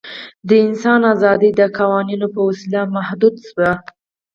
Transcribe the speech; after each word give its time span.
د 0.47 0.49
انسان 0.65 1.01
آزادي 1.13 1.49
د 1.55 1.61
قوانینو 1.77 2.27
په 2.35 2.41
وسیله 2.47 2.81
محدوده 2.95 3.41
شوې. 3.47 3.71